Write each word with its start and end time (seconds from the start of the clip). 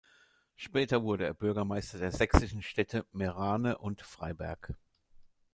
Später 0.55 1.03
wurde 1.03 1.25
er 1.27 1.35
Bürgermeister 1.35 1.99
der 1.99 2.11
sächsischen 2.11 2.63
Städte 2.63 3.05
Meerane 3.11 3.77
und 3.77 4.01
Freiberg. 4.01 4.73